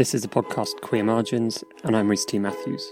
[0.00, 2.38] This is the podcast Queer Margins, and I'm Reese T.
[2.38, 2.90] Matthews.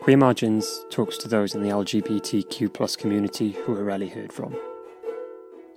[0.00, 4.58] Queer Margins talks to those in the LGBTQ plus community who are rarely heard from.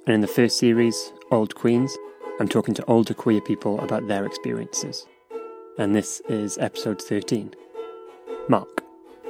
[0.08, 1.96] And in the first series, Old Queens,
[2.40, 5.06] I'm talking to older queer people about their experiences.
[5.78, 7.54] And this is episode 13.
[8.50, 8.81] Mark.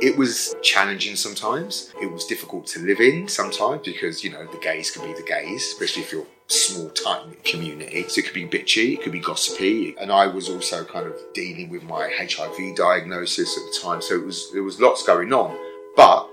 [0.02, 1.94] It was challenging sometimes.
[2.02, 5.22] It was difficult to live in sometimes because, you know, the gays can be the
[5.22, 8.06] gays, especially if you're small, tight community.
[8.10, 9.96] So it could be bitchy, it could be gossipy.
[10.02, 14.02] And I was also kind of dealing with my HIV diagnosis at the time.
[14.02, 15.56] So it was there was lots going on.
[15.96, 16.28] But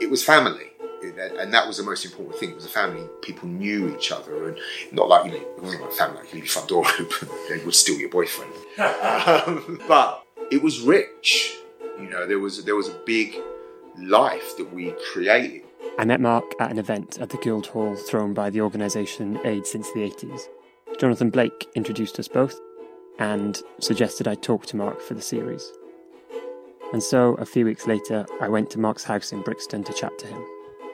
[0.00, 0.70] it was family.
[1.02, 2.50] And that was the most important thing.
[2.50, 3.02] It was a family.
[3.22, 4.58] People knew each other, and
[4.92, 6.18] not like you know, it wasn't like family.
[6.18, 8.52] Like you leave your front door open, they would steal your boyfriend.
[8.78, 11.56] um, but it was rich
[12.00, 13.36] you know, there was there was a big
[13.98, 15.62] life that we created.
[15.98, 19.90] I met Mark at an event at the Guildhall thrown by the organisation AIDS since
[19.92, 20.42] the 80s.
[20.98, 22.58] Jonathan Blake introduced us both
[23.18, 25.72] and suggested I talk to Mark for the series.
[26.92, 30.18] And so, a few weeks later, I went to Mark's house in Brixton to chat
[30.18, 30.44] to him.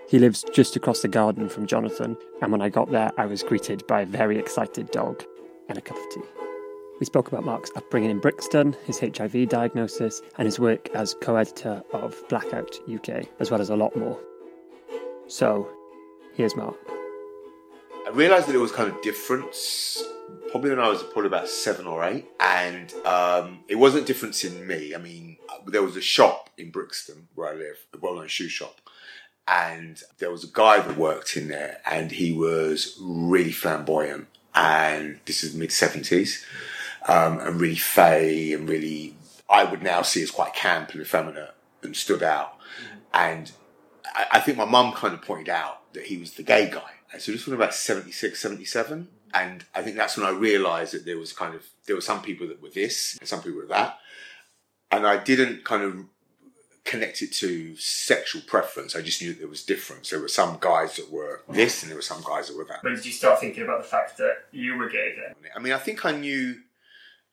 [0.08, 3.42] He lives just across the garden from Jonathan, and when I got there, I was
[3.42, 5.22] greeted by a very excited dog
[5.68, 6.20] and a cup of tea.
[7.02, 11.34] We spoke about Mark's upbringing in Brixton, his HIV diagnosis, and his work as co
[11.34, 14.16] editor of Blackout UK, as well as a lot more.
[15.26, 15.68] So,
[16.36, 16.76] here's Mark.
[18.06, 19.52] I realised that it was kind of different
[20.52, 24.64] probably when I was probably about seven or eight, and um, it wasn't difference in
[24.64, 24.94] me.
[24.94, 28.80] I mean, there was a shop in Brixton where I live, a well-known shoe shop,
[29.48, 35.18] and there was a guy that worked in there, and he was really flamboyant, and
[35.24, 36.46] this is mid seventies,
[37.08, 39.16] um, and really fey and really,
[39.48, 42.58] I would now see as quite camp and effeminate and stood out.
[42.58, 42.98] Mm-hmm.
[43.14, 43.52] And
[44.14, 46.90] I, I, think my mum kind of pointed out that he was the gay guy.
[47.12, 49.08] And so this was about 76, 77.
[49.34, 52.22] And I think that's when I realised that there was kind of, there were some
[52.22, 53.98] people that were this and some people were that.
[54.90, 56.04] And I didn't kind of
[56.84, 58.96] connect it to sexual preference.
[58.96, 60.10] I just knew that there was difference.
[60.10, 62.82] There were some guys that were this and there were some guys that were that.
[62.82, 65.34] When did you start thinking about the fact that you were gay then?
[65.54, 66.56] I mean, I think I knew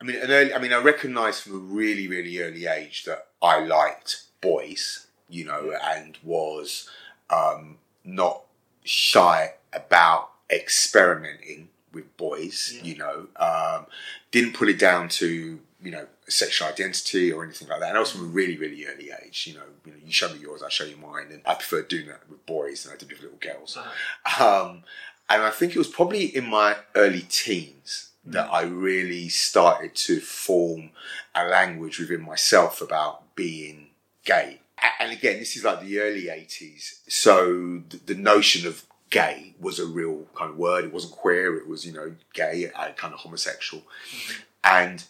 [0.01, 3.59] I mean, early, I mean, I recognised from a really, really early age that I
[3.59, 6.89] liked boys, you know, and was
[7.29, 8.43] um, not
[8.83, 12.83] shy about experimenting with boys, yeah.
[12.83, 13.27] you know.
[13.35, 13.87] Um,
[14.31, 17.89] didn't put it down to you know sexual identity or anything like that.
[17.89, 19.47] And I was from a really, really early age.
[19.47, 21.81] You know, you know, you show me yours, I show you mine, and I prefer
[21.81, 23.77] doing that with boys than I did with little girls.
[23.77, 24.69] Uh-huh.
[24.69, 24.83] Um,
[25.29, 30.19] and I think it was probably in my early teens that I really started to
[30.19, 30.91] form
[31.33, 33.87] a language within myself about being
[34.23, 34.61] gay.
[34.99, 36.99] And again, this is like the early 80s.
[37.07, 40.85] So the notion of gay was a real kind of word.
[40.85, 43.83] It wasn't queer, it was, you know, gay, uh, kind of homosexual.
[44.11, 44.41] Mm-hmm.
[44.63, 45.03] And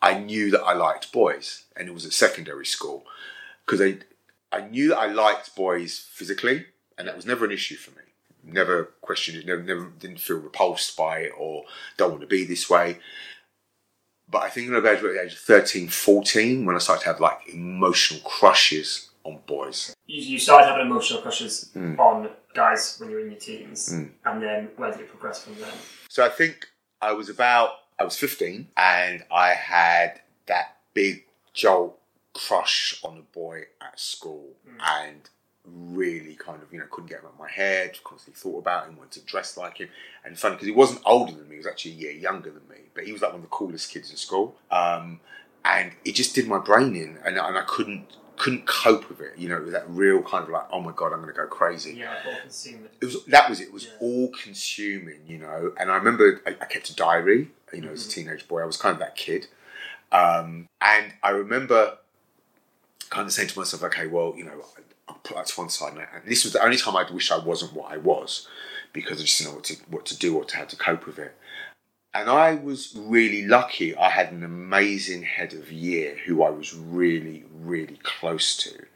[0.00, 3.04] I knew that I liked boys, and it was at secondary school
[3.66, 3.98] because I,
[4.52, 6.66] I knew that I liked boys physically,
[6.96, 8.08] and that was never an issue for me
[8.44, 11.64] never questioned it, never, never didn't feel repulsed by it or
[11.96, 12.98] don't want to be this way.
[14.30, 17.38] But I think about the age of 13, 14, when I started to have like
[17.52, 19.94] emotional crushes on boys.
[20.06, 21.98] You, you started having emotional crushes mm.
[21.98, 24.10] on guys when you were in your teens, mm.
[24.24, 25.72] and then where did it progress from there?
[26.08, 26.66] So I think
[27.00, 31.24] I was about, I was 15, and I had that big
[31.54, 31.98] jolt
[32.34, 34.78] crush on a boy at school, mm.
[34.80, 35.28] and
[35.74, 37.98] really kind of you know couldn't get him out of my head.
[38.04, 39.88] Constantly thought about him, wanted to dress like him,
[40.24, 42.66] and funny because he wasn't older than me; he was actually a year younger than
[42.68, 42.76] me.
[42.94, 45.20] But he was like one of the coolest kids in school, um,
[45.64, 49.36] and it just did my brain in, and, and I couldn't couldn't cope with it.
[49.36, 51.38] You know, it was that real kind of like, oh my god, I'm going to
[51.38, 51.94] go crazy.
[51.94, 52.88] Yeah, all consuming.
[53.00, 53.64] It was that was it.
[53.68, 53.92] It was yeah.
[54.00, 55.20] all consuming.
[55.26, 57.50] You know, and I remember I, I, kept a diary.
[57.72, 57.94] You know, mm-hmm.
[57.94, 58.28] as a mm-hmm.
[58.28, 59.48] teenage boy, I was kind of that kid,
[60.12, 61.98] um, and I remember
[63.10, 64.64] kind of saying to myself, okay, well, you know,
[65.08, 65.92] I'll put that to one side.
[65.92, 68.46] And this was the only time I'd wish I wasn't what I was
[68.92, 71.06] because I just didn't know what to, what to do or to how to cope
[71.06, 71.34] with it.
[72.14, 73.94] And I was really lucky.
[73.94, 78.86] I had an amazing head of year who I was really, really close to.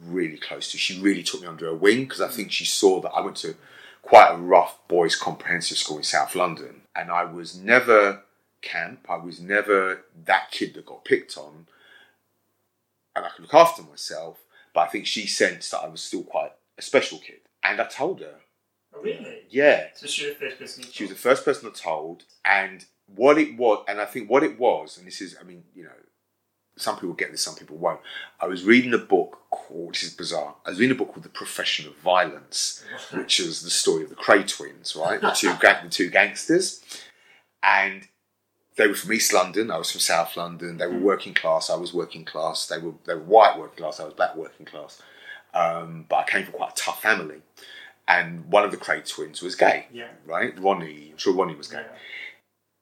[0.00, 0.78] Really close to.
[0.78, 3.36] She really took me under her wing because I think she saw that I went
[3.38, 3.56] to
[4.02, 6.82] quite a rough boys' comprehensive school in South London.
[6.94, 8.22] And I was never
[8.62, 9.06] camp.
[9.08, 11.66] I was never that kid that got picked on.
[13.14, 14.38] And I could look after myself
[14.76, 17.40] but I think she sensed that I was still quite a special kid.
[17.64, 18.34] And I told her.
[18.94, 19.38] Oh, really?
[19.48, 19.86] Yeah.
[19.94, 22.24] So she was the first person She was the first person I told.
[22.44, 25.64] And what it was, and I think what it was, and this is, I mean,
[25.74, 25.96] you know,
[26.76, 28.00] some people get this, some people won't.
[28.38, 31.24] I was reading a book called, this is bizarre, I was reading a book called
[31.24, 32.84] The Profession of Violence,
[33.14, 35.18] which is the story of the Kray twins, right?
[35.18, 36.84] The two, the two gangsters.
[37.62, 38.08] And
[38.76, 39.70] they were from East London.
[39.70, 40.76] I was from South London.
[40.76, 41.70] They were working class.
[41.70, 42.66] I was working class.
[42.66, 44.00] They were they were white working class.
[44.00, 45.02] I was black working class.
[45.54, 47.40] Um, but I came from quite a tough family,
[48.06, 49.86] and one of the Kray twins was gay.
[49.92, 50.08] Yeah.
[50.26, 51.10] Right, Ronnie.
[51.12, 51.78] I'm sure Ronnie was gay.
[51.78, 51.96] Yeah.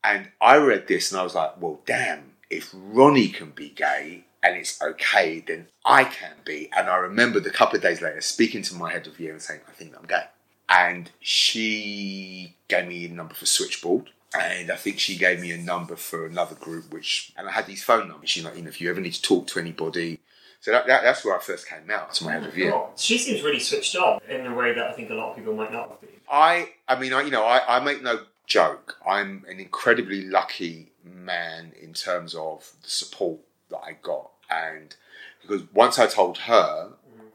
[0.05, 4.25] And I read this and I was like, well, damn, if Ronnie can be gay
[4.43, 6.69] and it's okay, then I can be.
[6.77, 9.41] And I remember the couple of days later speaking to my head of year and
[9.41, 10.25] saying, I think I'm gay.
[10.69, 14.11] And she gave me a number for Switchboard.
[14.35, 17.67] And I think she gave me a number for another group, which, and I had
[17.67, 18.31] these phone numbers.
[18.31, 20.21] She's like, you know, if you ever need to talk to anybody.
[20.61, 22.75] So that, that, that's where I first came out to my head of year.
[22.97, 25.55] She seems really switched on in a way that I think a lot of people
[25.55, 26.09] might not be.
[26.31, 28.99] I, I mean, I, you know, I, I make no joke.
[29.07, 33.41] I'm an incredibly lucky man in terms of the support
[33.71, 34.95] that I got, and
[35.43, 36.93] because once I told her,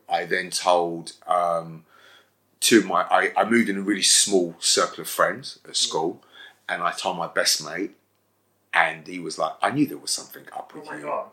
[0.07, 1.86] I then told um,
[2.62, 3.04] to my.
[3.04, 6.24] I, I moved in a really small circle of friends at school,
[6.69, 7.95] and I told my best mate,
[8.74, 11.30] and he was like, "I knew there was something up Oh with my you." god.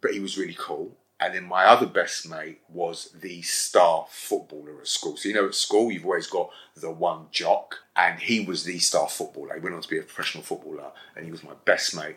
[0.00, 0.96] but he was really cool.
[1.20, 5.16] And then my other best mate was the star footballer at school.
[5.16, 8.78] So you know, at school you've always got the one jock, and he was the
[8.80, 9.54] star footballer.
[9.54, 12.16] He went on to be a professional footballer, and he was my best mate.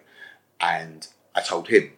[0.60, 1.92] And I told him,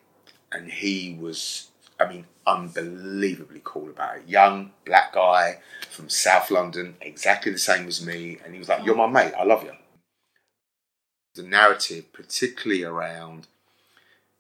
[0.52, 4.24] and he was, I mean, unbelievably cool about it.
[4.28, 5.60] Young black guy
[5.90, 9.34] from South London, exactly the same as me, and he was like, "You're my mate.
[9.38, 9.72] I love you."
[11.38, 13.46] The narrative, particularly around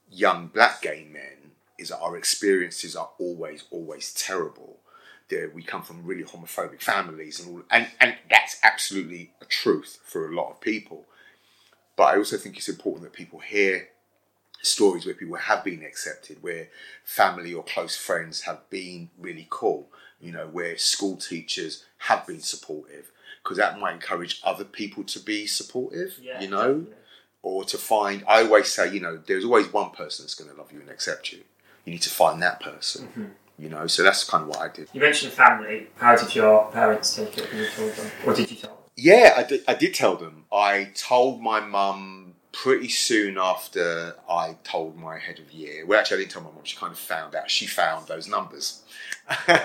[0.10, 4.80] young black gay men is that our experiences are always, always terrible.
[5.30, 10.00] There, we come from really homophobic families, and all, and and that's absolutely a truth
[10.04, 11.06] for a lot of people.
[11.96, 13.90] But I also think it's important that people hear
[14.64, 16.70] stories where people have been accepted, where
[17.04, 19.90] family or close friends have been really cool.
[20.20, 23.12] You know, where school teachers have been supportive,
[23.48, 26.20] because that might encourage other people to be supportive.
[26.22, 26.42] Yeah.
[26.42, 26.96] you know, definitely.
[27.44, 30.58] or to find i always say you know there's always one person that's going to
[30.58, 31.40] love you and accept you
[31.86, 33.26] you need to find that person Mm-hmm.
[33.64, 35.88] you know so that's kind of what i did You mentioned family.
[35.96, 38.12] How did your parents take it when you told them?
[38.26, 38.80] Or did you tell them?
[38.98, 42.34] yeah i did, I did tell them i told my mum
[42.64, 46.50] pretty soon after i told my head of year well actually i didn't tell my
[46.56, 48.82] mum she kind of found out she found those numbers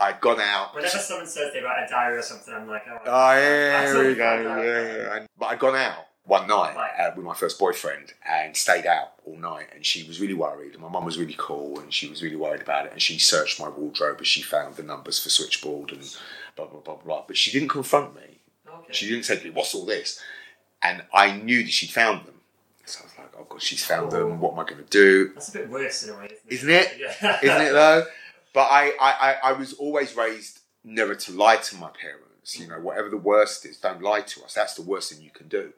[0.00, 2.98] i'd gone out Whenever someone says they write a diary or something, I'm like, oh,
[3.06, 4.62] Oh yeah, there we go.
[4.62, 5.16] Yeah, yeah.
[5.16, 6.90] And- But I'd gone out one night Right.
[7.00, 9.68] uh, with my first boyfriend and stayed out all night.
[9.74, 10.72] And she was really worried.
[10.74, 12.92] And my mum was really cool, and she was really worried about it.
[12.92, 16.16] And she searched my wardrobe as she found the numbers for switchboard and
[16.56, 17.24] blah blah blah blah.
[17.26, 18.40] But she didn't confront me.
[18.68, 18.92] Okay.
[18.92, 20.20] She didn't say to me, "What's all this?"
[20.82, 22.40] And I knew that she'd found them.
[22.84, 24.40] So I was like, "Oh God, she's found them.
[24.40, 26.70] What am I going to do?" That's a bit worse in a way, isn't Isn't
[26.70, 27.00] it?
[27.00, 27.16] it?
[27.22, 27.38] Yeah.
[27.42, 28.06] isn't it though?
[28.52, 32.58] But I, I, I, I was always raised never to lie to my parents.
[32.58, 34.54] You know, whatever the worst is, don't lie to us.
[34.54, 35.72] That's the worst thing you can do.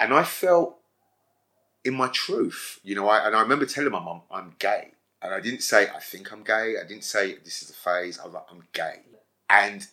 [0.00, 0.78] And I felt
[1.84, 4.92] in my truth, you know, I, and I remember telling my mum, I'm gay.
[5.22, 6.74] And I didn't say, I think I'm gay.
[6.82, 8.18] I didn't say, this is a phase.
[8.18, 9.00] I was like, I'm gay.
[9.50, 9.86] And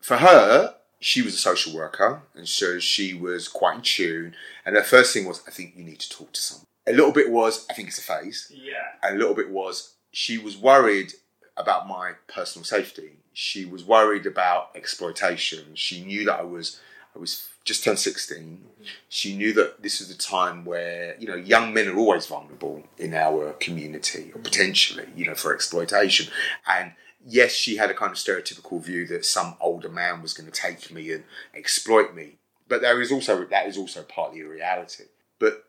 [0.00, 2.22] for her, she was a social worker.
[2.34, 4.34] And so she was quite in tune.
[4.64, 6.64] And her first thing was, I think you need to talk to someone.
[6.86, 8.72] A little bit was, I think it's a phase Yeah.
[9.02, 11.12] and a little bit was she was worried
[11.56, 13.18] about my personal safety.
[13.32, 15.74] She was worried about exploitation.
[15.74, 16.80] She knew that I was
[17.14, 18.38] I was just turned 16.
[18.38, 18.84] Mm-hmm.
[19.08, 22.84] She knew that this was the time where, you know, young men are always vulnerable
[22.98, 24.42] in our community or mm-hmm.
[24.42, 26.32] potentially, you know, for exploitation.
[26.66, 26.92] And
[27.24, 30.60] yes, she had a kind of stereotypical view that some older man was going to
[30.60, 32.36] take me and exploit me.
[32.68, 35.04] But there is also that is also partly a reality.
[35.38, 35.64] But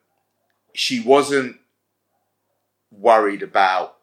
[0.74, 1.58] she wasn't
[2.92, 3.98] worried about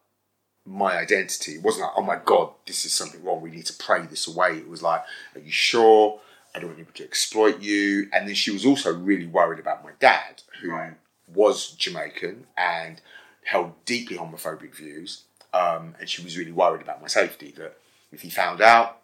[0.69, 1.53] my identity.
[1.55, 3.41] It wasn't like, oh my god, this is something wrong.
[3.41, 4.59] We need to pray this away.
[4.59, 5.03] It was like,
[5.35, 6.21] are you sure?
[6.55, 8.09] I don't want people to exploit you.
[8.13, 10.95] And then she was also really worried about my dad, who Right.
[11.33, 13.01] was Jamaican and
[13.45, 15.23] held deeply homophobic views.
[15.55, 17.53] Um, and she was really worried about my safety.
[17.57, 17.79] That
[18.13, 19.01] if he found out,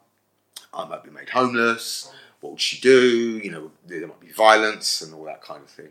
[0.73, 2.11] I might be made homeless.
[2.41, 3.39] What would she do?
[3.39, 5.91] You know, there might be violence and all that kind of thing.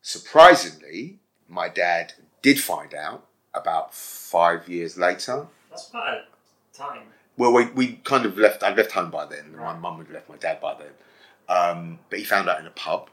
[0.00, 1.18] Surprisingly,
[1.48, 5.46] my dad did find out about five years later.
[5.70, 7.02] That's quite a time.
[7.36, 8.62] Well, we, we kind of left.
[8.62, 9.46] I'd left home by then.
[9.46, 10.90] and My mum had left my dad by then.
[11.48, 13.08] Um, but he found out in a pub.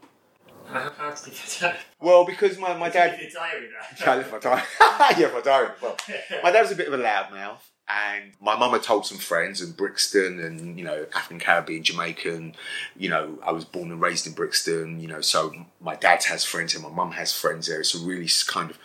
[0.68, 1.80] How, how did he get that?
[2.00, 3.18] Well, because my, my dad.
[3.20, 3.68] Did diary
[4.00, 4.62] Yeah, I left my diary.
[5.20, 5.70] yeah, my diary.
[5.82, 5.98] Well,
[6.44, 7.58] my dad was a bit of a loudmouth,
[7.90, 12.56] and my mum had told some friends in Brixton and you know African Caribbean, Jamaican.
[12.96, 15.02] You know, I was born and raised in Brixton.
[15.02, 17.82] You know, so my dad has friends and my mum has friends there.
[17.82, 18.78] It's a really kind of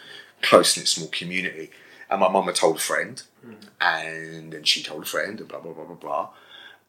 [0.46, 1.70] close knit small community.
[2.08, 3.20] And my mum had told a friend,
[3.80, 6.28] and then she told a friend, and blah blah blah blah blah.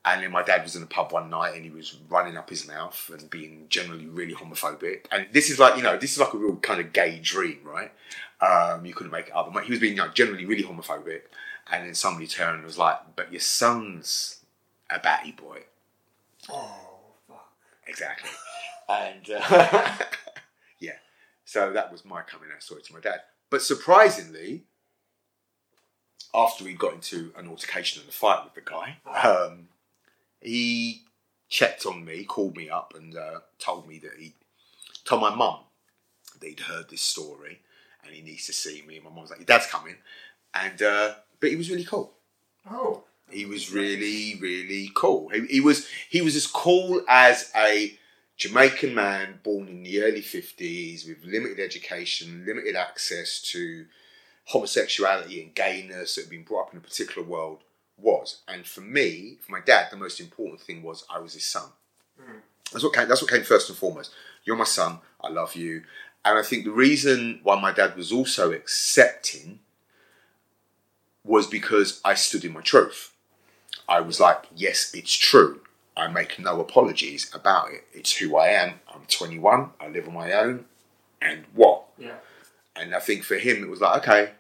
[0.06, 2.50] And then my dad was in a pub one night and he was running up
[2.50, 5.06] his mouth and being generally really homophobic.
[5.12, 7.60] And this is like, you know, this is like a real kind of gay dream,
[7.66, 7.92] right?
[8.40, 9.52] Um, you couldn't make it up.
[9.54, 11.24] But he was being you know, generally really homophobic.
[11.70, 14.46] And then somebody turned and was like, but your son's
[14.90, 15.64] a batty boy.
[16.50, 16.72] Oh,
[17.28, 17.52] fuck.
[17.86, 18.30] Exactly.
[18.88, 19.94] and uh,
[20.80, 20.92] yeah,
[21.44, 23.20] so that was my coming out story to my dad.
[23.50, 24.64] But surprisingly,
[26.34, 29.70] after we got into an altercation and a fight with the guy, um,
[30.42, 31.04] he
[31.50, 34.34] checked on me, called me up, and uh, told me that he
[35.06, 35.60] told my mum
[36.40, 37.62] that he'd heard this story
[38.04, 38.96] and he needs to see me.
[38.96, 39.96] And my mum was like, "Your dad's coming,"
[40.54, 42.14] and uh, but he was really cool.
[42.70, 43.04] Oh.
[43.30, 45.30] He was really, really cool.
[45.30, 47.98] He, he was he was as cool as a
[48.38, 53.86] Jamaican man born in the early fifties with limited education, limited access to
[54.46, 57.60] homosexuality and gayness that had been brought up in a particular world
[57.98, 58.42] was.
[58.48, 61.70] And for me, for my dad, the most important thing was I was his son.
[62.20, 62.38] Hmm.
[62.72, 64.12] That's what came, that's what came first and foremost.
[64.46, 65.00] You're my son.
[65.20, 65.84] I love you.
[66.24, 69.60] And I think the reason why my dad was also accepting
[71.24, 73.14] was because I stood in my truth.
[73.90, 75.62] I was like, yes, it's true.
[75.98, 77.86] I make no apologies about it.
[77.92, 78.76] It's who I am.
[78.94, 79.72] I'm 21.
[79.82, 80.66] I live on my own.
[81.20, 81.86] And what?
[81.98, 82.18] Yeah.
[82.76, 84.32] And I think for him, it was like, okay,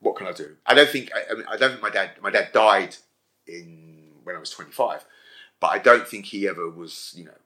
[0.00, 0.56] what can I do?
[0.66, 2.96] I don't think I, I, mean, I don't think my dad my dad died
[3.46, 5.04] in when I was 25,
[5.60, 7.38] but I don't think he ever was you know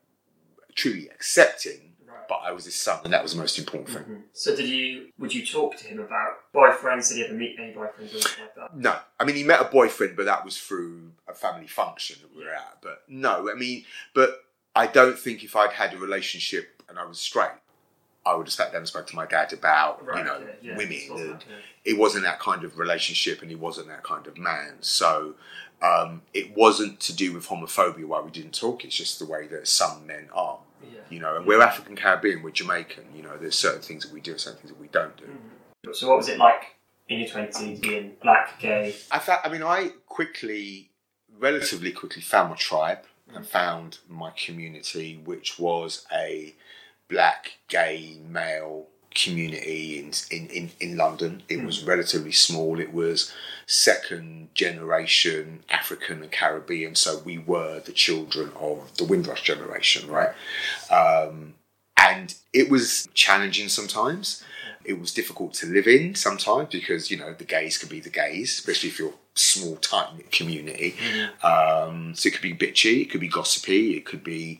[0.75, 1.86] truly accepting.
[2.19, 2.29] Right.
[2.29, 4.03] But I was his son, and that was the most important thing.
[4.05, 4.23] Mhm.
[4.33, 5.13] So did you?
[5.19, 7.09] Would you talk to him about boyfriends?
[7.09, 8.77] Did he ever meet any boyfriends or anything like that?
[8.77, 12.37] No, I mean he met a boyfriend, but that was through a family function that
[12.37, 12.79] we were at.
[12.81, 14.45] But no, I mean, but
[14.75, 17.51] I don't think if I'd had a relationship and I was straight,
[18.25, 20.77] I would have sat down and spoke to my dad about you know yeah, yeah,
[20.77, 24.03] women it's wasn't and like it wasn't that kind of relationship and he wasn't that
[24.03, 24.77] kind of man.
[24.81, 25.35] So
[25.83, 28.85] um, it wasn't to do with homophobia why we didn't talk.
[28.85, 30.59] It's just the way that some men are.
[30.83, 31.01] Yeah.
[31.09, 33.05] You know, and we're African Caribbean, we're Jamaican.
[33.15, 35.25] You know, there's certain things that we do, certain things that we don't do.
[35.25, 35.93] Mm-hmm.
[35.93, 36.77] So what was it like
[37.09, 38.95] in your twenties, being black, gay?
[39.11, 40.91] I fa- I mean, I quickly,
[41.39, 43.05] relatively quickly, found my tribe
[43.35, 43.49] and mm.
[43.49, 46.55] found my community, which was a
[47.09, 48.87] black, gay, male
[49.17, 51.43] community in in, in, London.
[51.49, 52.79] It was relatively small.
[52.79, 53.33] It was
[53.67, 60.35] second generation African and Caribbean, so we were the children of the Windrush generation, right?
[60.91, 61.55] Um,
[61.97, 64.45] and it was challenging sometimes.
[64.85, 68.11] It was difficult to live in sometimes because you know the gays could be the
[68.11, 70.97] gays, especially if you're small tight knit community.
[71.43, 74.59] Um, so it could be bitchy, it could be gossipy, it could be,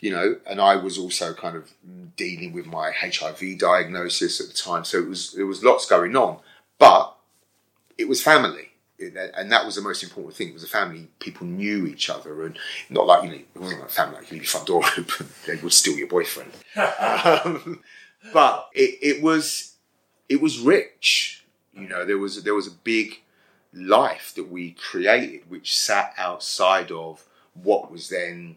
[0.00, 0.36] you know.
[0.46, 1.72] And I was also kind of
[2.16, 6.16] dealing with my HIV diagnosis at the time, so it was there was lots going
[6.16, 6.38] on,
[6.78, 7.14] but
[7.96, 8.64] it was family.
[9.00, 10.48] And that was the most important thing.
[10.48, 11.06] It was a family.
[11.20, 12.58] People knew each other, and
[12.90, 14.16] not like you know, it wasn't like family.
[14.16, 16.50] Like you leave your front door open, they would steal your boyfriend.
[16.98, 17.80] um,
[18.32, 19.76] but it, it was
[20.28, 21.44] it was rich.
[21.72, 23.20] You know, there was there was a big
[23.72, 27.24] life that we created, which sat outside of
[27.54, 28.56] what was then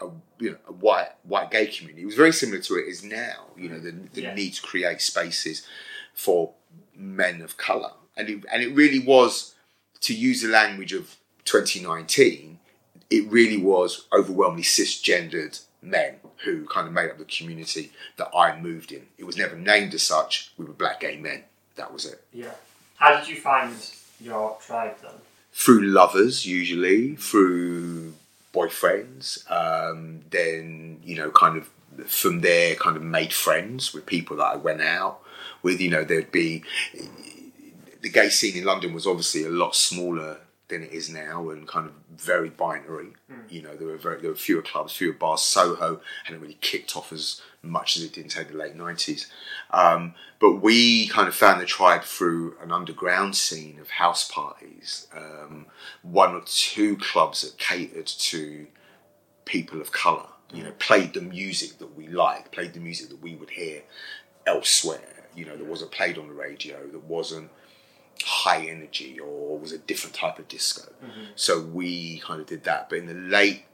[0.00, 0.06] a
[0.38, 2.02] you know a white white gay community.
[2.02, 3.46] It was very similar to it is now.
[3.56, 4.34] You know, the, the Yeah.
[4.34, 5.66] need to create spaces
[6.14, 6.52] for
[6.94, 9.54] men of color, and it, and it really was
[10.02, 12.58] to use the language of 2019.
[13.10, 18.58] It really was overwhelmingly cisgendered men who kind of made up the community that I
[18.60, 19.06] moved in.
[19.18, 20.52] It was never named as such.
[20.56, 21.44] We were black gay men.
[21.76, 22.22] That was it.
[22.32, 22.54] Yeah.
[22.96, 23.74] How did you find
[24.20, 25.12] your tribe then?
[25.56, 28.12] through lovers usually through
[28.54, 31.68] boyfriends um, then you know kind of
[32.06, 35.20] from there kind of made friends with people that i went out
[35.62, 35.80] with.
[35.80, 36.64] You know there'd be
[38.02, 41.68] the gay scene in london was obviously a lot smaller than it is now and
[41.68, 43.12] kind of very binary.
[43.48, 45.42] You know there were very there were fewer clubs fewer bars.
[45.42, 49.26] Soho hadn't really kicked off as much as it did in the late 90s
[49.74, 55.08] um, but we kind of found the tribe through an underground scene of house parties,
[55.16, 55.66] um,
[56.02, 58.68] one or two clubs that catered to
[59.44, 60.26] people of colour.
[60.52, 63.82] You know, played the music that we liked, played the music that we would hear
[64.46, 65.26] elsewhere.
[65.34, 67.50] You know, that wasn't played on the radio, that wasn't
[68.22, 70.92] high energy or was a different type of disco.
[71.34, 72.88] So we kind of did that.
[72.88, 73.64] But in the late,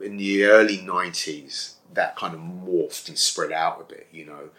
[0.00, 4.50] in the early 90s, that kind of morphed and spread out a bit, you know.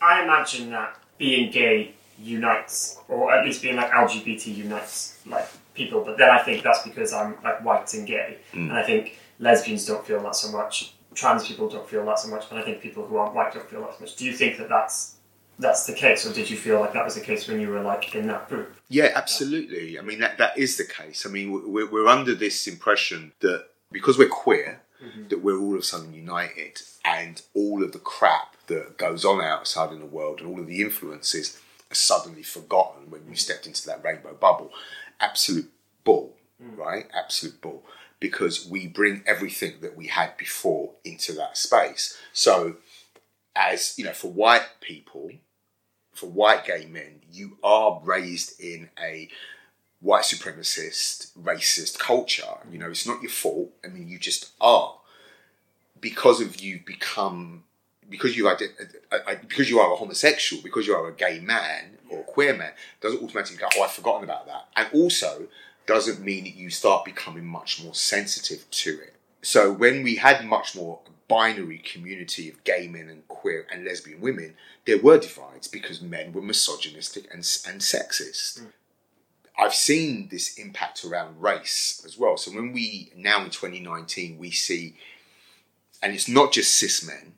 [0.00, 6.02] I imagine that being gay unites, or at least being like LGBT unites like people.
[6.04, 8.68] But then I think that's because I'm like white and gay, mm.
[8.68, 10.94] and I think lesbians don't feel that so much.
[11.14, 13.68] Trans people don't feel that so much, and I think people who aren't white don't
[13.68, 14.16] feel that so much.
[14.16, 15.16] Do you think that that's
[15.58, 17.80] that's the case, or did you feel like that was the case when you were
[17.80, 18.76] like in that group?
[18.88, 19.98] Yeah, absolutely.
[19.98, 21.24] I mean, that, that is the case.
[21.26, 25.28] I mean, we're, we're under this impression that because we're queer, Mm-hmm.
[25.28, 29.40] that we're all of a sudden united, and all of the crap that goes on
[29.42, 31.60] outside in the world and all of the influences
[31.90, 34.70] are suddenly forgotten when you stepped into that rainbow bubble.
[35.20, 35.70] Absolute
[36.04, 36.76] bull, mm.
[36.76, 37.06] right?
[37.14, 37.84] Absolute bull.
[38.18, 42.16] Because we bring everything that we had before into that space.
[42.32, 42.76] So,
[43.54, 45.30] as you know, for white people,
[46.12, 49.28] for white gay men, you are raised in a
[50.00, 52.58] white supremacist, racist culture.
[52.70, 53.70] You know, it's not your fault.
[53.84, 54.94] I mean, you just are.
[56.00, 57.64] Because of you become,
[58.08, 61.40] because you ident- uh, uh, because you are a homosexual, because you are a gay
[61.40, 64.68] man or a queer man, doesn't automatically go, oh, I've forgotten about that.
[64.76, 65.48] And also
[65.86, 69.14] doesn't mean that you start becoming much more sensitive to it.
[69.42, 74.20] So when we had much more binary community of gay men and queer and lesbian
[74.20, 74.54] women,
[74.86, 78.62] there were divides because men were misogynistic and, and sexist.
[79.58, 82.36] I've seen this impact around race as well.
[82.36, 84.96] So when we now in 2019 we see,
[86.02, 87.34] and it's not just cis men,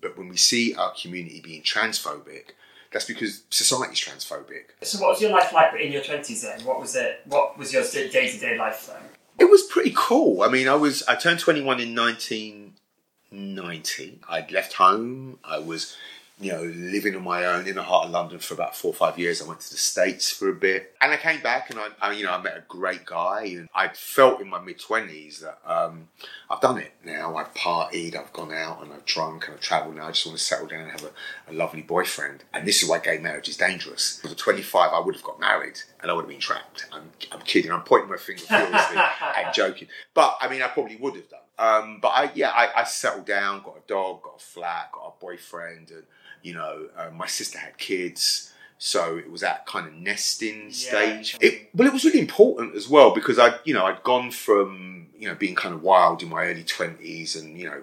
[0.00, 2.50] but when we see our community being transphobic,
[2.92, 4.64] that's because society's transphobic.
[4.82, 6.60] So, what was your life like in your twenties then?
[6.64, 7.22] What was it?
[7.24, 9.00] What was your day to day life then?
[9.38, 10.42] It was pretty cool.
[10.42, 14.20] I mean, I was I turned 21 in 1990.
[14.28, 15.38] I'd left home.
[15.42, 15.96] I was,
[16.40, 18.94] you know, living on my own in the heart of London for about four or
[18.94, 19.40] five years.
[19.40, 22.12] I went to the States for a bit, and I came back and I, I
[22.12, 25.58] you know, I met a great guy, and I felt in my mid 20s that
[25.64, 26.08] um,
[26.50, 27.36] I've done it now.
[27.36, 29.96] I've partied, I've gone out, and I've drunk, and I've travelled.
[29.96, 32.44] Now I just want to settle down and have a, a lovely boyfriend.
[32.52, 34.20] And this is why gay marriage is dangerous.
[34.24, 36.86] At 25, I would have got married, and I would have been trapped.
[36.92, 37.70] I'm, I'm kidding.
[37.70, 38.96] I'm pointing my finger furiously
[39.36, 41.38] and joking, but I mean, I probably would have done.
[41.58, 45.14] Um, but I, yeah, I, I settled down, got a dog, got a flat, got
[45.16, 46.02] a boyfriend, and
[46.42, 48.48] you know, uh, my sister had kids.
[48.78, 51.36] So it was that kind of nesting stage.
[51.40, 55.06] It, well, it was really important as well because I, you know, I'd gone from
[55.16, 57.82] you know being kind of wild in my early twenties and you know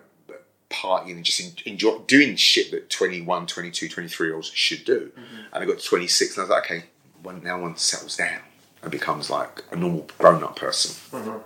[0.69, 5.11] partying and just en- enjoy doing shit that 21, 22, 23 year olds should do.
[5.51, 6.83] And I got to 26 and I was like, okay,
[7.23, 8.41] when now one settles down
[8.83, 11.39] and becomes like a normal grown up person, Yeah.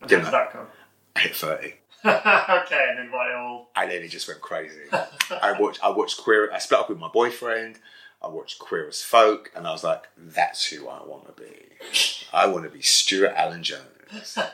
[0.00, 0.66] how did that come?
[1.16, 1.74] I hit 30.
[2.04, 3.70] okay, and then what all?
[3.76, 4.82] and then it just went crazy.
[5.30, 6.50] I watched, I watched Queer.
[6.52, 7.78] I split up with my boyfriend.
[8.22, 11.52] I watched Queer as Folk, and I was like, "That's who I want to be.
[12.32, 14.38] I want to be Stuart Alan Jones."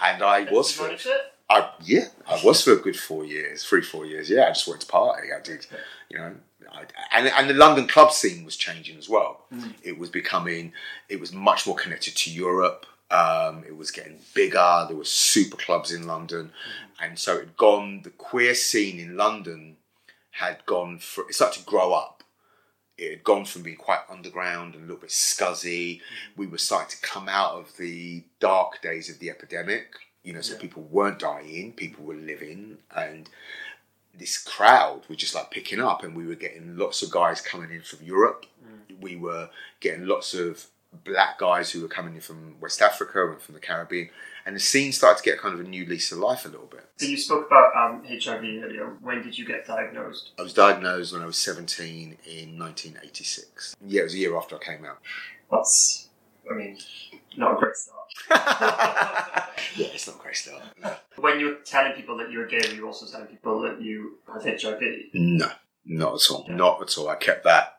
[0.00, 1.06] And I was for, it?
[1.50, 4.30] I yeah, I was for a good four years, three four years.
[4.30, 5.28] Yeah, I just wanted to party.
[5.36, 5.66] I did,
[6.08, 6.34] you know.
[6.70, 9.44] I, and, and the London club scene was changing as well.
[9.52, 9.72] Mm.
[9.82, 10.72] It was becoming,
[11.08, 12.86] it was much more connected to Europe.
[13.10, 14.84] Um, it was getting bigger.
[14.86, 17.04] There were super clubs in London, mm-hmm.
[17.04, 18.02] and so it had gone.
[18.02, 19.76] The queer scene in London
[20.32, 22.22] had gone for it started to grow up.
[22.98, 25.96] It had gone from being quite underground and a little bit scuzzy.
[25.96, 26.40] Mm-hmm.
[26.40, 29.94] We were starting to come out of the dark days of the epidemic.
[30.24, 30.60] You know, so Yeah.
[30.60, 33.30] people weren't dying, people were living, and
[34.12, 37.70] this crowd was just like picking up, and we were getting lots of guys coming
[37.70, 38.44] in from Europe.
[38.62, 39.00] Mm.
[39.00, 39.48] We were
[39.80, 40.66] getting lots of
[41.04, 44.10] black guys who were coming in from West Africa and from the Caribbean,
[44.46, 46.66] and the scene started to get kind of a new lease of life a little
[46.66, 46.88] bit.
[46.96, 48.96] So you spoke about um, HIV earlier.
[49.02, 50.30] When did you get diagnosed?
[50.38, 53.76] I was diagnosed when I was 17 in 1986.
[53.86, 54.98] Yeah, it was a year after I came out.
[55.50, 56.08] That's,
[56.50, 56.78] I mean,
[57.36, 57.98] not a great start.
[59.76, 60.62] yeah, it's not a great start.
[60.82, 60.94] No.
[61.16, 63.80] When you were telling people that you were gay, were you also telling people that
[63.80, 64.80] you had HIV?
[65.14, 65.50] No,
[65.84, 66.46] not at all.
[66.48, 67.08] Not at all.
[67.08, 67.77] I kept that.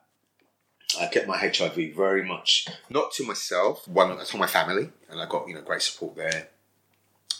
[0.97, 3.87] I kept my HIV very much not to myself.
[3.87, 6.49] One, I told my family, and I got you know great support there.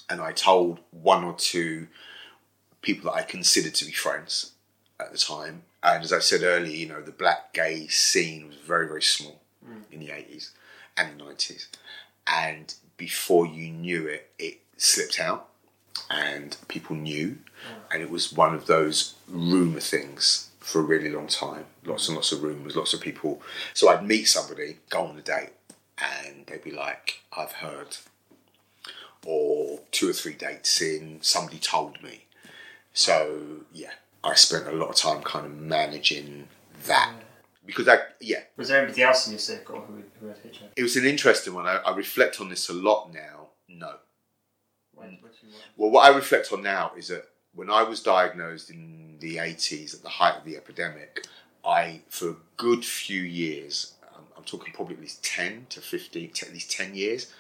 [0.09, 1.87] And I told one or two
[2.81, 4.53] people that I considered to be friends
[4.99, 5.63] at the time.
[5.83, 9.41] And as I said earlier, you know, the black gay scene was very very small
[9.67, 9.81] mm.
[9.91, 10.51] in the eighties
[10.97, 11.69] and the nineties.
[12.27, 15.49] And before you knew it, it slipped out,
[16.09, 17.37] and people knew mm.
[17.91, 21.65] and it was one of those rumor things for a really long time.
[21.85, 23.41] Lots and lots of rumors, lots of people.
[23.73, 25.51] So I'd meet somebody, go on a date,
[25.97, 27.97] and they'd be like, "I've heard,"
[29.25, 32.25] or two or three dates in, somebody told me.
[32.93, 33.91] So yeah,
[34.23, 36.47] I spent a lot of time kind of managing
[36.85, 37.13] that
[37.65, 40.69] because I yeah, Was there anybody else in your circle who, who had HIV?
[40.75, 41.67] it was an interesting one.
[41.67, 43.47] I, I reflect on this a lot now.
[43.67, 43.95] No,
[44.93, 45.29] When, were-
[45.77, 49.93] Well, what I reflect on now is that when I was diagnosed in the 80s
[49.93, 51.27] at the height of the epidemic,
[51.65, 56.31] I, for a good few years, I'm, I'm talking probably at least 10 to 15,
[56.31, 57.31] to at least 10 years,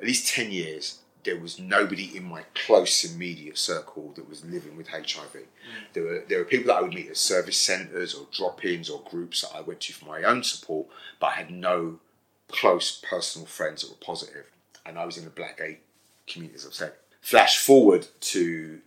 [0.00, 4.76] at least 10 years, there was nobody in my close immediate circle that was living
[4.76, 5.32] with HIV.
[5.34, 5.44] Mm.
[5.92, 9.02] There were there were people that I would meet at service centres or drop-ins or
[9.02, 10.86] groups that I went to for my own support,
[11.18, 12.00] but I had no
[12.48, 14.46] close personal friends that were positive,
[14.86, 15.80] and I was in the black gay
[16.26, 16.92] community, as I've said.
[17.20, 18.80] Flash forward to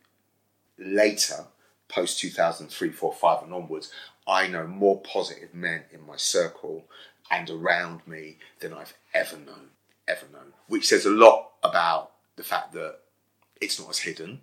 [0.77, 1.45] later,
[1.93, 3.91] post 2003, 4, 5 and onwards,
[4.27, 6.85] I know more positive men in my circle
[7.29, 9.69] and around me than I've ever known,
[10.07, 10.53] ever known.
[10.67, 12.99] Which says a lot about the fact that
[13.61, 14.41] it's not as hidden,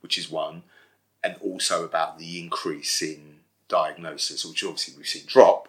[0.00, 0.62] which is one,
[1.22, 5.63] and also about the increase in diagnosis, which obviously we've seen drop,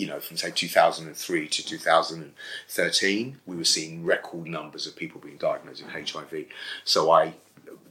[0.00, 5.36] you know, from say 2003 to 2013, we were seeing record numbers of people being
[5.36, 6.46] diagnosed with HIV.
[6.84, 7.34] So I,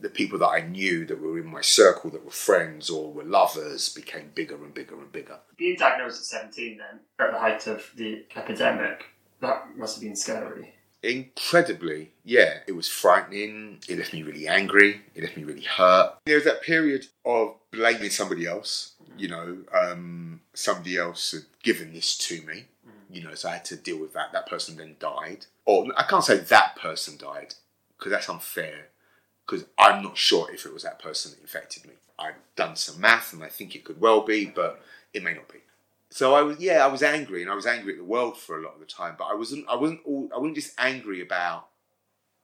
[0.00, 3.22] the people that I knew that were in my circle, that were friends or were
[3.22, 5.38] lovers, became bigger and bigger and bigger.
[5.56, 9.04] Being diagnosed at 17 then, at the height of the epidemic,
[9.40, 10.74] that must have been scary.
[11.02, 13.78] Incredibly, yeah, it was frightening.
[13.88, 15.00] It left me really angry.
[15.14, 16.18] It left me really hurt.
[16.26, 18.92] There was that period of blaming somebody else.
[19.16, 22.66] You know, um, somebody else had given this to me.
[23.10, 24.32] You know, so I had to deal with that.
[24.32, 27.54] That person then died, or I can't say that person died
[27.98, 28.88] because that's unfair.
[29.46, 31.94] Because I'm not sure if it was that person that infected me.
[32.18, 34.80] I've done some math, and I think it could well be, but
[35.12, 35.60] it may not be
[36.10, 38.58] so I was yeah I was angry and I was angry at the world for
[38.58, 41.20] a lot of the time but I wasn't I wasn't all, I wasn't just angry
[41.20, 41.68] about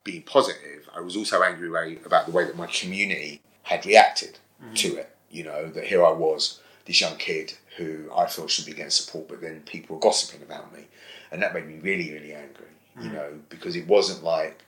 [0.04, 4.74] being positive I was also angry about the way that my community had reacted mm-hmm.
[4.74, 5.16] to it.
[5.30, 8.90] You know that here I was this young kid who I thought should be getting
[8.90, 10.86] support but then people were gossiping about me.
[11.32, 13.14] And that made me really really angry you mm-hmm.
[13.14, 14.64] know because it wasn't like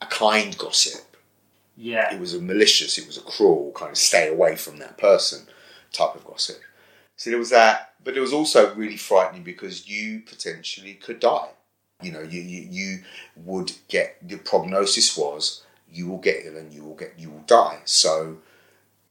[0.00, 1.16] a kind gossip.
[1.76, 2.12] Yeah.
[2.12, 5.46] it was a malicious, it was a cruel kind of stay away from that person
[5.92, 6.60] type of gossip.
[7.18, 11.50] So there was that, but it was also really frightening because you potentially could die.
[12.00, 12.98] You know, you you, you
[13.36, 17.40] would get the prognosis was you will get ill and you will get you will
[17.40, 17.80] die.
[17.84, 18.38] So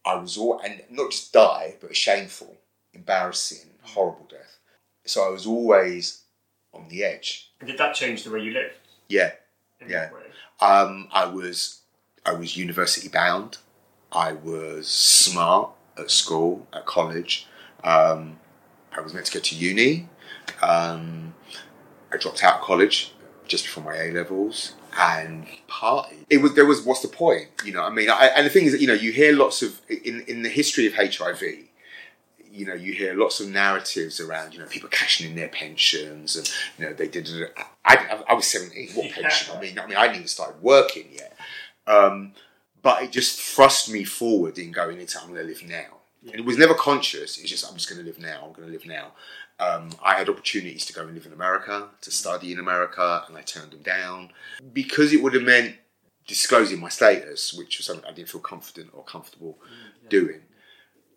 [0.05, 2.55] I was all and not just die, but a shameful,
[2.93, 4.57] embarrassing, horrible death.
[5.05, 6.21] So I was always
[6.73, 7.51] on the edge.
[7.65, 8.75] Did that change the way you lived?
[9.09, 9.31] Yeah,
[9.81, 10.11] In Yeah.
[10.13, 10.21] way?
[10.61, 11.81] um, I was
[12.25, 13.57] I was university bound.
[14.13, 17.47] I was smart at school, at college.
[17.87, 18.39] Um,
[18.91, 20.09] I was meant to go to uni.
[20.61, 21.33] Um,
[22.11, 23.13] I dropped out of college
[23.47, 26.25] just before my A levels and party.
[26.29, 27.47] It was there was what's the point?
[27.63, 29.61] You know, I mean, I, and the thing is that you know you hear lots
[29.61, 31.41] of in in the history of HIV.
[32.51, 36.35] You know, you hear lots of narratives around you know people cashing in their pensions
[36.35, 37.29] and you know they did.
[37.85, 38.89] I, I, I was seventeen.
[38.95, 39.55] What pension?
[39.55, 41.37] I mean, I mean, I hadn't even started working yet.
[41.85, 42.33] Um,
[42.81, 45.96] but it just thrust me forward in going into I'm going to live now.
[46.31, 47.37] And it was never conscious.
[47.37, 48.43] It's just I'm just going to live now.
[48.45, 49.13] I'm going to live now.
[49.59, 53.37] Um, I had opportunities to go and live in America, to study in America, and
[53.37, 54.31] I turned them down
[54.73, 55.75] because it would have meant
[56.27, 59.57] disclosing my status, which was something I didn't feel confident or comfortable
[60.09, 60.41] doing.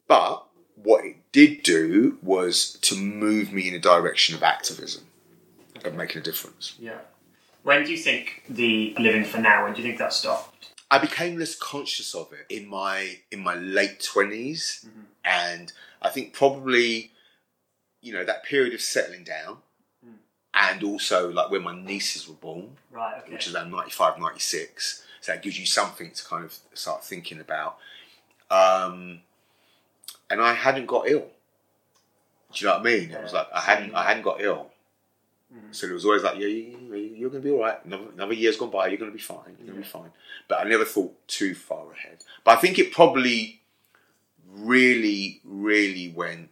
[0.06, 0.46] But
[0.76, 5.04] what it did do was to move me in a direction of activism,
[5.84, 6.76] of making a difference.
[6.78, 6.98] Yeah.
[7.62, 9.64] When do you think the living for now?
[9.64, 10.49] When do you think that stopped?
[10.90, 14.86] I became less conscious of it in my in my late 20s
[15.24, 15.72] and
[16.02, 17.12] I think probably
[18.00, 19.58] you know that period of settling down
[20.54, 23.18] and also like when my nieces were born Right.
[23.22, 23.32] Okay.
[23.32, 27.40] which is around 95 96 so that gives you something to kind of start thinking
[27.40, 27.76] about.
[28.50, 29.20] Um,
[30.30, 31.26] and I hadn't got ill.
[32.52, 33.10] Do you know what I mean?
[33.10, 34.69] It was like I hadn't I hadn't got ill
[35.52, 35.72] Mm-hmm.
[35.72, 37.84] so it was always like, yeah, you- you're going to be all right.
[37.84, 39.56] Another, another year's gone by, you're going to be fine.
[39.58, 40.12] You're going to be fine.
[40.48, 42.18] But I never thought too far ahead.
[42.44, 43.60] But I think it probably
[44.48, 46.48] really, really when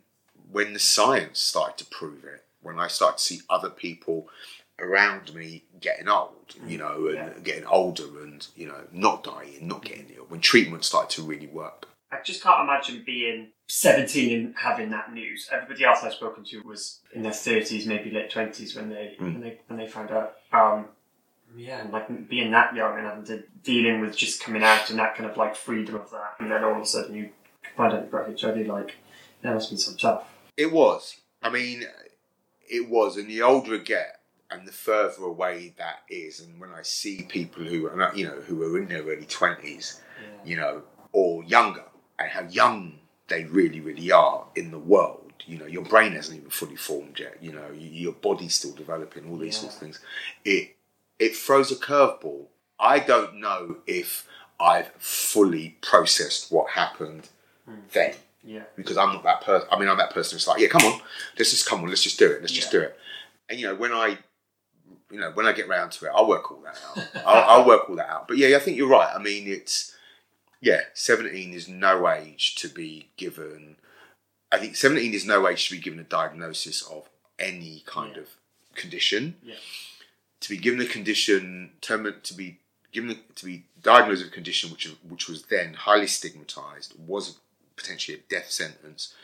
[0.51, 4.29] when the science started to prove it, when I started to see other people
[4.79, 6.81] around me getting old, you mm.
[6.81, 7.33] know, and Yeah.
[7.43, 11.49] getting older and, you know, not dying, not getting ill, when treatment started to really
[11.49, 11.87] work.
[12.19, 15.49] I just can't imagine being 17 and having that news.
[15.53, 19.41] Everybody else I've spoken to was in their 30s, maybe late 20s when they when
[19.41, 20.37] they when they found out.
[20.53, 20.87] Um,
[21.57, 24.99] yeah, and like being that young and having to dealing with just coming out and
[24.99, 27.31] that kind of like freedom of that, and then all of a sudden you
[27.77, 28.67] find out you've got HIV.
[28.67, 28.97] Like
[29.43, 30.29] that must be so tough.
[30.57, 31.17] It was.
[31.43, 31.85] I mean,
[32.69, 33.17] it was.
[33.17, 37.23] And the older I get, and the further away that is, and when I see
[37.29, 40.01] people who are, you know, who are in their early twenties,
[40.45, 41.85] you know, or younger,
[42.19, 45.33] and how young they really, really are in the world.
[45.47, 47.37] You know, your brain hasn't even fully formed yet.
[47.41, 49.31] You know, your body's still developing.
[49.31, 49.61] All these Yeah.
[49.61, 50.01] sorts of things.
[50.45, 50.77] It
[51.19, 52.47] it throws a curveball.
[52.79, 54.27] I don't know if
[54.61, 57.29] I've fully processed what happened
[57.65, 57.75] hmm.
[57.93, 59.69] then Yeah, because I'm not that person.
[59.71, 61.01] I mean, I'm that person who's like, yeah, come on,
[61.37, 62.97] let's just come on, let's just do it, let's just do it.
[63.49, 64.19] And you know, when I
[65.11, 67.27] you know, when I get round to it, I'll work all that out.
[67.27, 68.29] I'll, I'll work all that out.
[68.29, 69.11] But yeah, I think you're right.
[69.15, 69.95] I mean, it's
[70.61, 73.77] yeah, 17 is no age to be given.
[74.51, 78.23] I think 17 is no age to be given a diagnosis of any kind Yeah.
[78.23, 78.29] of
[78.75, 79.37] condition.
[79.43, 79.57] Yeah.
[80.41, 82.59] To be given a condition, term, to be
[82.93, 87.39] given to be diagnosed with a condition which which was then highly stigmatized, was
[87.77, 89.15] potentially a death sentence,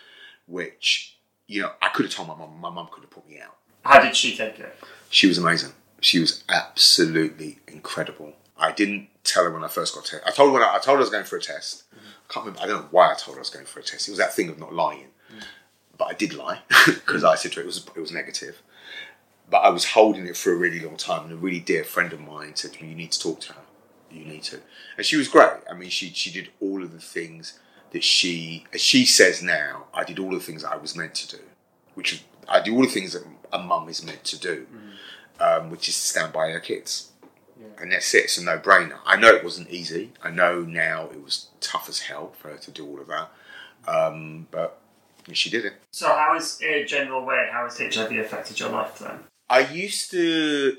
[0.47, 1.17] which
[1.47, 2.59] you know I could have told my mum.
[2.61, 3.57] My mum could have put me out.
[3.85, 4.77] How did she take it?
[5.11, 5.73] She was amazing.
[6.01, 8.35] She was absolutely incredible.
[8.59, 10.23] I didn't tell her when I first got tested.
[10.27, 11.85] I told her when I, I told her I was going for a test.
[11.91, 12.07] Mm-hmm.
[12.07, 12.63] I can't remember.
[12.63, 14.09] I don't know why I told her I was going for a test.
[14.09, 15.43] It was that thing of not lying, mm.
[15.99, 18.63] but I did lie because I said to her it was it was negative.
[19.51, 22.13] But I was holding it for a really long time, and a really dear friend
[22.13, 23.63] of mine said to me, "You need to talk to her.
[24.11, 24.61] You need to."
[24.97, 25.51] And she was great.
[25.71, 27.59] I mean, she she did all of the things
[27.91, 31.15] that she, as she says now, I did all the things that I was meant
[31.17, 31.43] to do,
[31.95, 35.43] which is I do all the things that a mum is meant to do, mm-hmm.
[35.43, 37.11] um, which is to stand by her kids.
[37.79, 38.25] And that's it.
[38.25, 38.99] It's a no-brainer.
[39.05, 40.13] I know it wasn't easy.
[40.23, 43.31] I know now it was tough as hell for her to do all of that,
[43.87, 44.81] um, but
[45.33, 45.75] she did it.
[45.91, 49.21] So, how is in a general way, how has HIV affected your life then?
[49.49, 50.77] I used to,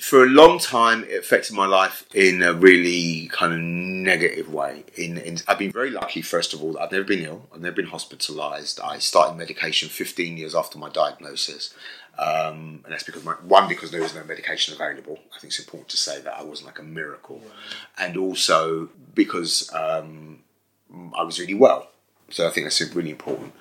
[0.00, 4.84] for a long time, it affected my life in a really kind of negative way.
[4.96, 7.48] In, in I've been very lucky, first of all, that I've never been ill.
[7.52, 8.82] I've never been hospitalised.
[8.82, 11.74] I started medication 15 years after my diagnosis.
[12.18, 15.18] Um, and that's because my, one because there was no medication available.
[15.34, 17.40] I think it's important to say that I wasn't like a miracle,
[17.96, 20.40] and also because um,
[21.16, 21.90] I was really well.
[22.30, 23.52] So I think that's really important.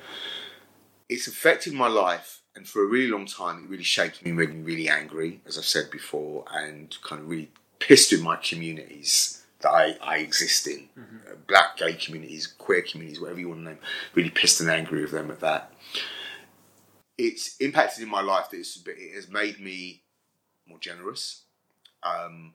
[1.07, 4.49] It's affected my life, and for a really long time, it really shaped me, made
[4.49, 9.43] me really angry, as I've said before, and kind of really pissed in my communities
[9.59, 13.65] that I, I exist in uh, black, gay communities, queer communities, whatever you want to
[13.65, 13.77] name,
[14.15, 15.71] really pissed and angry with them at that.
[17.15, 18.49] It's impacted in my life.
[18.49, 20.01] That it's, it has made me
[20.67, 21.43] more generous.
[22.01, 22.53] Um,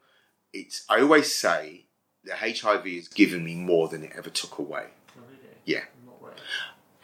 [0.52, 1.86] it's I always say
[2.24, 4.86] that HIV has given me more than it ever took away.
[5.16, 5.56] Oh, really?
[5.64, 5.84] Yeah.
[6.20, 6.30] Way?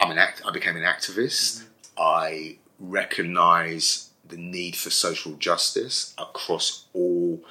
[0.01, 0.41] I'm an act.
[0.45, 1.63] I became an activist.
[1.97, 7.41] I recognise the need for social justice across all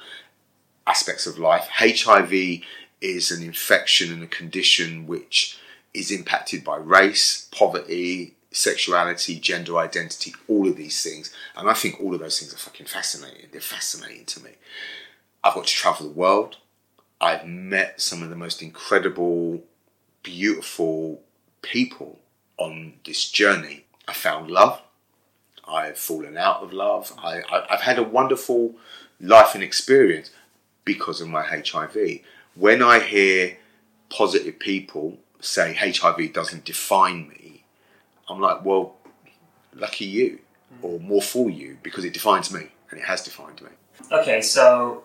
[0.87, 1.67] aspects of life.
[1.73, 2.63] HIV
[3.01, 5.57] is an infection and a condition which
[5.93, 11.33] is impacted by race, poverty, sexuality, gender identity, all of these things.
[11.55, 13.47] And I think all of those things are fucking fascinating.
[13.51, 14.51] They're fascinating to me.
[15.43, 16.57] I've got to travel the world.
[17.21, 19.63] I've met some of the most incredible,
[20.23, 21.21] beautiful
[21.61, 22.19] people
[22.57, 23.85] on this journey.
[24.07, 24.81] I found love.
[25.69, 27.13] I've fallen out of love.
[27.17, 28.75] I, I've had a wonderful
[29.19, 30.31] life and experience
[30.85, 32.19] because of my HIV.
[32.55, 33.57] When I hear
[34.09, 37.63] positive people say HIV doesn't define me,
[38.27, 38.95] I'm like, well,
[39.75, 40.39] lucky you,
[40.81, 43.69] or more for you, because it defines me, and it has defined me.
[44.11, 45.03] Okay, so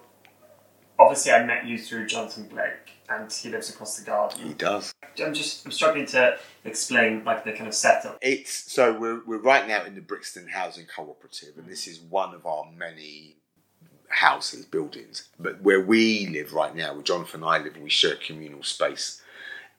[0.99, 4.47] obviously I met you through Jonathan Blake, and he lives across the garden.
[4.47, 4.95] He does.
[5.23, 8.19] I'm just I'm struggling to explain like the kind of setup.
[8.21, 12.35] It's so we're we're right now in the Brixton Housing Cooperative, and this is one
[12.35, 13.37] of our many
[14.09, 15.29] houses, buildings.
[15.39, 18.63] But where we live right now, where Jonathan and I live, and we share communal
[18.63, 19.21] space,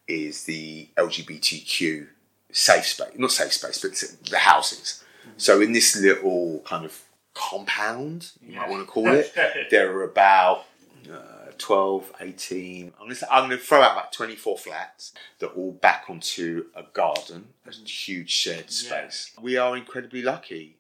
[0.08, 2.08] is the LGBTQ
[2.52, 3.18] safe space.
[3.18, 5.04] Not safe space, but the houses.
[5.38, 7.02] So in this little kind of
[7.34, 9.34] compound, you might want to call it,
[9.72, 10.66] there are about
[11.12, 15.48] uh, 12, 18, I'm going, to, I'm going to throw out about 24 flats that
[15.48, 18.70] all back onto a garden, a huge shared Yeah.
[18.70, 19.32] space.
[19.42, 20.78] We are incredibly lucky.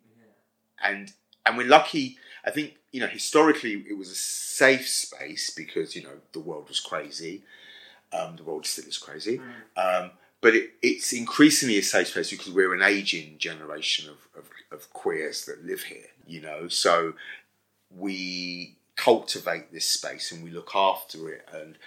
[0.81, 1.13] And
[1.45, 6.01] and we're lucky, I think, you know, historically it was a safe space because, you
[6.03, 7.43] know, the world was crazy.
[8.11, 9.41] Um, the world still is crazy.
[9.77, 10.11] Um,
[10.41, 14.91] but it, it's increasingly a safe space because we're an aging generation of, of, of
[14.93, 16.67] queers that live here, you know.
[16.67, 17.13] So
[17.95, 21.77] we cultivate this space and we look after it and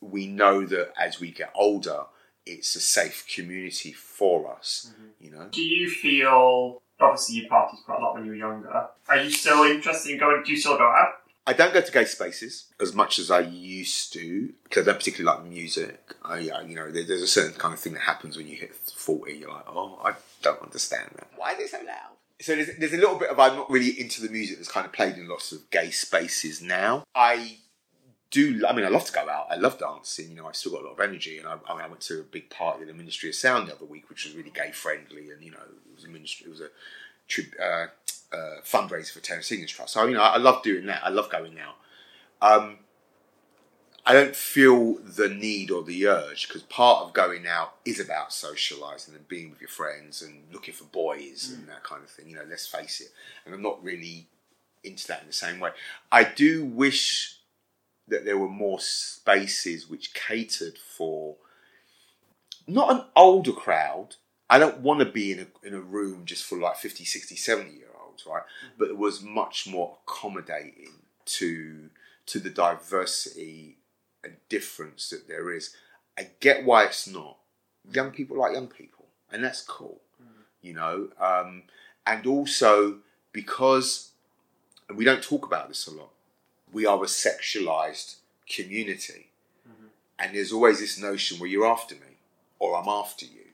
[0.00, 2.02] we know that as we get older
[2.46, 5.24] it's a safe community for us mm-hmm.
[5.24, 8.88] you know Do you feel obviously you partied quite a lot when you were younger?
[9.08, 10.42] Are you still interested in going?
[10.44, 11.14] Do you still go out?
[11.48, 14.98] i don't go to gay spaces as much as i used to because i don't
[14.98, 18.02] particularly like music i I- you know there, there's a certain kind of thing that
[18.02, 21.66] happens when you hit 40 you're like oh i don't understand that why are they
[21.66, 24.56] so loud so there's, there's a little bit of i'm not really into the music
[24.56, 27.58] that's kind of played in lots of gay spaces now i
[28.30, 29.46] do I mean I love to go out.
[29.50, 30.30] I love dancing.
[30.30, 32.00] You know, I've still got a lot of energy, and I, I, mean, I went
[32.02, 34.50] to a big party at the Ministry of Sound the other week, which was really
[34.50, 36.68] gay friendly, and you know, it was a ministry, it was a
[37.26, 37.86] tri- uh,
[38.34, 39.94] uh, fundraiser for Terence Higgins Trust.
[39.94, 41.00] So you know, I, I love doing that.
[41.04, 41.76] I love going out.
[42.40, 42.78] Um,
[44.08, 48.30] I don't feel the need or the urge because part of going out is about
[48.30, 51.66] socialising and being with your friends and looking for boys and mm.
[51.66, 52.30] that kind of thing.
[52.30, 53.08] You know, let's face it.
[53.44, 54.26] And I'm not really
[54.82, 55.72] into that in the same way.
[56.10, 57.36] I do wish
[58.08, 61.36] that there were more spaces which catered for
[62.66, 64.14] not an older crowd.
[64.48, 67.36] I don't want to be in a, in a room just for like 50, 60,
[67.36, 68.42] 70 year olds, right?
[68.42, 68.70] Mm.
[68.78, 70.92] But it was much more accommodating
[71.26, 71.90] to
[72.24, 73.76] to the diversity
[74.28, 75.74] and difference that there is.
[76.18, 77.38] I get why it's not.
[77.92, 80.00] Young people like young people, and that's cool,
[80.60, 81.08] you know.
[81.18, 81.62] Um,
[82.06, 82.98] and also
[83.32, 84.10] because,
[84.88, 86.10] and we don't talk about this a lot,
[86.72, 88.16] we are a sexualized
[88.48, 89.30] community,
[90.18, 92.18] and there's always this notion where you're after me
[92.58, 93.46] or I'm after you,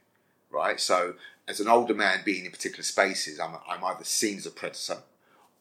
[0.51, 0.81] right?
[0.81, 1.15] So
[1.47, 4.99] as an older man being in particular spaces, I'm, I'm either seen as a predator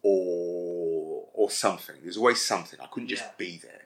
[0.02, 1.96] or or something.
[2.02, 2.80] There's always something.
[2.82, 3.32] I couldn't just Yeah.
[3.38, 3.82] be there.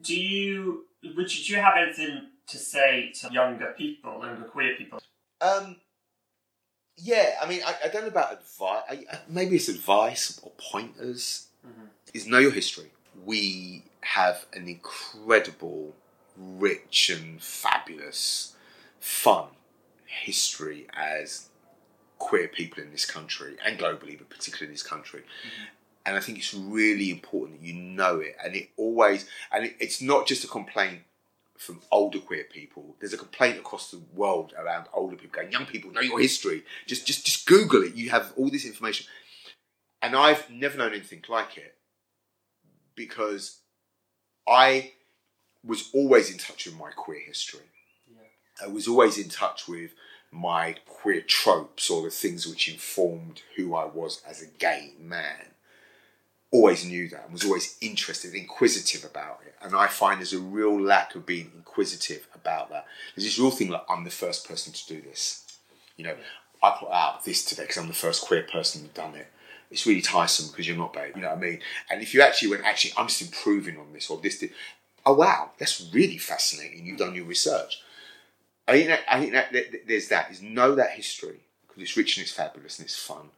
[0.00, 4.74] Do you would you, do you have anything to say to younger people, younger queer
[4.76, 5.00] people?
[5.40, 5.76] Um,
[6.96, 8.82] yeah, I mean, I, I don't know about advice.
[8.88, 11.48] I, maybe it's advice or pointers.
[12.12, 12.92] Is know your history.
[13.24, 15.94] We have an incredible,
[16.36, 18.54] rich and fabulous,
[19.00, 19.48] fun
[20.06, 21.48] history as
[22.18, 25.22] queer people in this country and globally, but particularly in this country.
[26.06, 28.36] And I think it's really important that you know it.
[28.44, 31.00] And it always, and it, it's not just a complaint
[31.56, 32.96] from older queer people.
[33.00, 36.64] There's a complaint across the world around older people going, young people, know your history.
[36.86, 37.94] Just, just, just Google it.
[37.94, 39.06] You have all this information.
[40.02, 41.76] And I've never known anything like it
[42.94, 43.60] because
[44.46, 44.92] I
[45.64, 47.60] was always in touch with my queer history.
[48.62, 49.94] I was always in touch with
[50.30, 55.53] my queer tropes or the things which informed who I was as a gay man.
[56.54, 59.56] Always knew that and was always interested, inquisitive about it.
[59.60, 62.86] And I find there's a real lack of being inquisitive about that.
[63.14, 65.44] There's this real thing like, I'm the first person to do this.
[65.96, 66.14] You know,
[66.62, 69.26] I put out this today because I'm the first queer person who's done it.
[69.68, 71.16] It's really tiresome because you're not, babe.
[71.16, 71.58] You know what I mean?
[71.90, 74.50] And if you actually went, actually, I'm just improving on this or this, did,
[75.04, 76.86] oh wow, that's really fascinating.
[76.86, 77.82] You've done your research.
[78.68, 79.52] I think that, I think that
[79.88, 83.30] there's that is know that history because it's rich and it's fabulous and it's fun.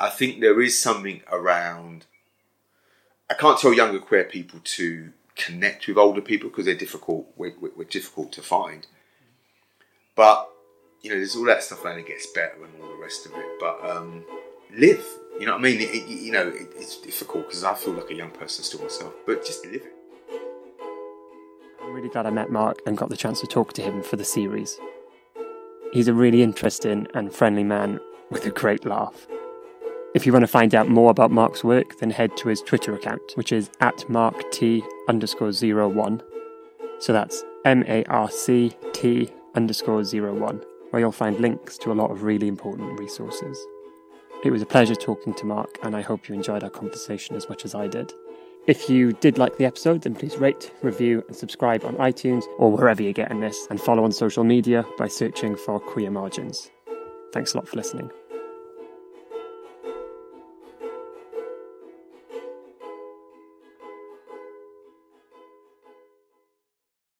[0.00, 2.06] I think there is something around.
[3.28, 7.26] I can't tell younger queer people to connect with older people because they're difficult.
[7.36, 8.86] We're, we're, difficult to find.
[10.16, 10.48] But
[11.02, 13.32] you know, there's all that stuff, and it gets better and all the rest of
[13.34, 13.46] it.
[13.60, 14.24] But um,
[14.76, 15.04] live.
[15.38, 15.80] You know what I mean?
[15.80, 18.82] It, it- you know, it, it's difficult because I feel like a young person still
[18.82, 19.12] myself.
[19.26, 19.92] But just live it.
[21.82, 24.16] I'm really glad I met Mark and got the chance to talk to him for
[24.16, 24.78] the series.
[25.92, 29.26] He's a really interesting and friendly man with a great laugh.
[30.12, 32.94] If you want to find out more about Mark's work, then head to his Twitter
[32.94, 34.62] account, which is at marct
[35.08, 36.20] underscore zero one.
[36.98, 41.92] So that's M A R C T underscore zero one, where you'll find links to
[41.92, 43.58] a lot of really important resources.
[44.44, 47.48] It was a pleasure talking to Mark, and I hope you enjoyed our conversation as
[47.48, 48.12] much as I did.
[48.66, 52.70] If you did like the episode, then please rate, review, and subscribe on iTunes or
[52.72, 56.70] wherever you're getting this, and follow on social media by searching for Queer Margins.
[57.32, 58.10] Thanks a lot for listening.